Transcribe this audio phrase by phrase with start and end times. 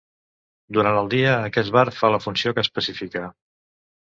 [0.77, 3.23] Durant el dia, aquest bar fa la funció que especifica.